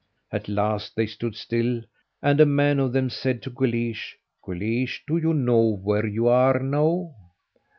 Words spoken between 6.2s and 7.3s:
are now?"